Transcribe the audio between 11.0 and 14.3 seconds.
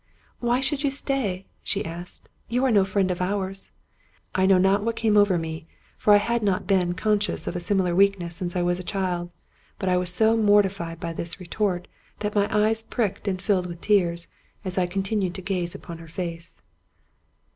this retort that my eyes pricked and filled with tears,